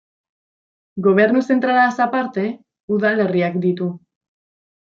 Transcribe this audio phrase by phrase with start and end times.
[1.07, 2.47] Gobernu zentralaz aparte,
[2.99, 3.93] udalerriak ditu.